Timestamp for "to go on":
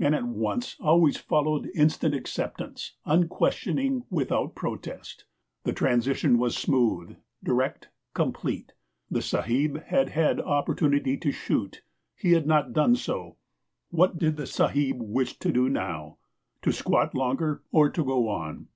17.90-18.66